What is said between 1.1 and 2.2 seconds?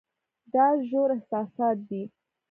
احساسات دي.